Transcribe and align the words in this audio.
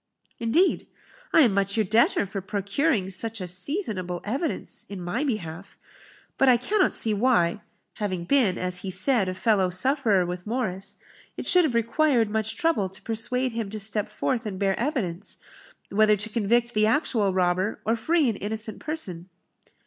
"Indeed? 0.39 0.87
I 1.31 1.41
am 1.41 1.53
much 1.53 1.77
your 1.77 1.83
debtor 1.85 2.25
for 2.25 2.41
procuring 2.41 3.11
such 3.11 3.39
a 3.39 3.45
seasonable 3.45 4.19
evidence 4.23 4.83
in 4.89 4.99
my 4.99 5.23
behalf. 5.23 5.77
But 6.39 6.49
I 6.49 6.57
cannot 6.57 6.95
see 6.95 7.13
why 7.13 7.61
(having 7.97 8.23
been, 8.23 8.57
as 8.57 8.79
he 8.79 8.89
said, 8.89 9.29
a 9.29 9.35
fellow 9.35 9.69
sufferer 9.69 10.25
with 10.25 10.47
Morris) 10.47 10.95
it 11.37 11.45
should 11.45 11.65
have 11.65 11.75
required 11.75 12.31
much 12.31 12.55
trouble 12.57 12.89
to 12.89 13.01
persuade 13.03 13.51
him 13.51 13.69
to 13.69 13.79
step 13.79 14.09
forth 14.09 14.47
and 14.47 14.57
bear 14.57 14.73
evidence, 14.79 15.37
whether 15.91 16.15
to 16.17 16.29
convict 16.29 16.73
the 16.73 16.87
actual 16.87 17.31
robber, 17.31 17.79
or 17.85 17.95
free 17.95 18.27
an 18.27 18.37
innocent 18.37 18.79
person." 18.79 19.29